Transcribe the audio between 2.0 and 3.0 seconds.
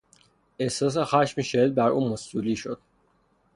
مستولی شد.